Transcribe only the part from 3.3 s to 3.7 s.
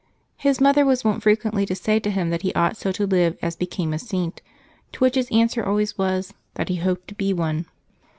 as